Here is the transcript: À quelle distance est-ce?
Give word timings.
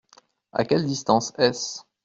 À 0.51 0.65
quelle 0.65 0.87
distance 0.87 1.31
est-ce? 1.37 1.83